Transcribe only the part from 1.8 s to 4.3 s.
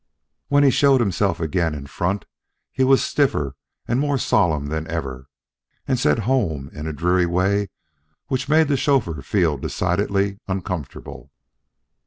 front, he was stiffer and more